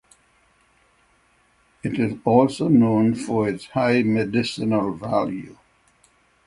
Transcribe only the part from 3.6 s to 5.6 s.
high medicinal value.